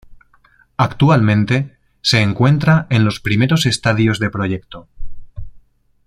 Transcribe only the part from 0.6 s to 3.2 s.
Actualmente se encuentra en los